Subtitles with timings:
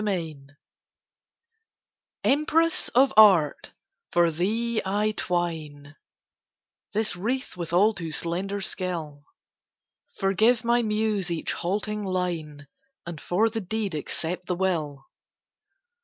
[0.03, 0.47] II
[2.23, 3.71] EMPRESS of Art,
[4.11, 5.95] for thee I twine
[6.91, 9.23] This wreath with all too slender skill.
[10.15, 12.65] Forgive my Muse each halting line,
[13.05, 15.05] And for the deed accept the will!